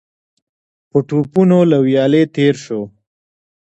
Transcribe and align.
په 0.89 0.97
ټوپونو 1.07 1.59
له 1.71 1.77
ويالې 1.85 2.23
تېر 2.35 2.55
شو. 2.63 2.81